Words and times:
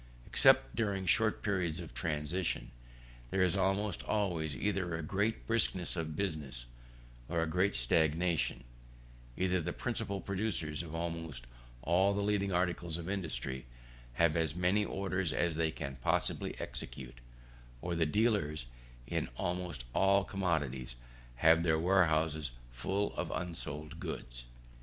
Except 0.25 0.75
during 0.75 1.05
short 1.05 1.43
periods 1.43 1.79
of 1.79 1.93
transition, 1.93 2.71
there 3.29 3.43
is 3.43 3.55
almost 3.55 4.01
always 4.05 4.55
either 4.55 4.99
great 5.03 5.45
briskness 5.45 5.95
of 5.95 6.15
business 6.15 6.65
or 7.29 7.45
great 7.45 7.75
stagnation; 7.75 8.63
either 9.37 9.61
the 9.61 9.73
principal 9.73 10.19
producers 10.19 10.81
of 10.81 10.95
almost 10.95 11.45
all 11.83 12.15
the 12.15 12.23
leading 12.23 12.51
articles 12.51 12.97
of 12.97 13.07
industry 13.07 13.67
have 14.13 14.35
as 14.35 14.55
many 14.55 14.83
orders 14.83 15.31
as 15.31 15.55
they 15.55 15.69
can 15.69 15.95
possibly 15.97 16.59
execute, 16.59 17.19
or 17.79 17.93
the 17.95 18.07
dealers 18.07 18.65
in 19.05 19.29
almost 19.37 19.83
all 19.93 20.23
commodities 20.23 20.95
have 21.35 21.61
their 21.61 21.77
warehouses 21.77 22.53
full 22.71 23.13
of 23.17 23.29
unsold 23.29 23.99
goods. 23.99 24.45